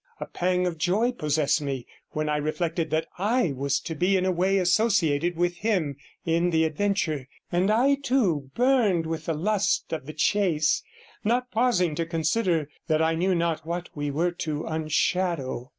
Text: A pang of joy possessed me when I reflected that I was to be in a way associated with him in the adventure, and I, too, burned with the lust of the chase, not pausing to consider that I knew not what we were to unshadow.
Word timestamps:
A 0.19 0.25
pang 0.25 0.65
of 0.65 0.79
joy 0.79 1.11
possessed 1.11 1.61
me 1.61 1.85
when 2.09 2.27
I 2.27 2.37
reflected 2.37 2.89
that 2.89 3.05
I 3.19 3.51
was 3.51 3.79
to 3.81 3.93
be 3.93 4.17
in 4.17 4.25
a 4.25 4.31
way 4.31 4.57
associated 4.57 5.35
with 5.35 5.57
him 5.57 5.95
in 6.25 6.49
the 6.49 6.63
adventure, 6.63 7.27
and 7.51 7.69
I, 7.69 7.97
too, 8.01 8.49
burned 8.55 9.05
with 9.05 9.25
the 9.25 9.35
lust 9.35 9.93
of 9.93 10.07
the 10.07 10.13
chase, 10.13 10.81
not 11.23 11.51
pausing 11.51 11.93
to 11.93 12.07
consider 12.07 12.67
that 12.87 13.03
I 13.03 13.13
knew 13.13 13.35
not 13.35 13.63
what 13.63 13.89
we 13.93 14.09
were 14.09 14.31
to 14.31 14.63
unshadow. 14.65 15.69